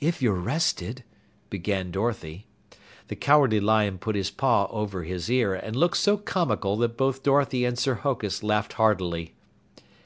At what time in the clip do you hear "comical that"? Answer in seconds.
6.16-6.96